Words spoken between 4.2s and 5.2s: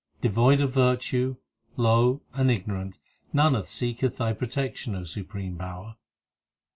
protection, O